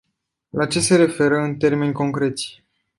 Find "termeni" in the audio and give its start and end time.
1.57-1.93